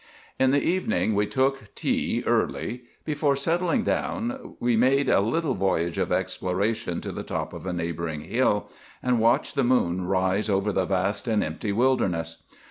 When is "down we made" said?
3.83-5.09